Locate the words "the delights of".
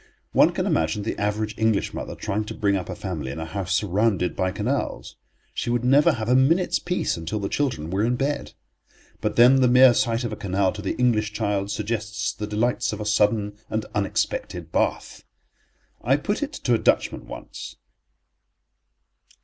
12.33-12.99